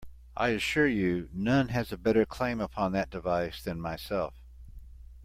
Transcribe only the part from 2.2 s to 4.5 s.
claim upon that device than myself.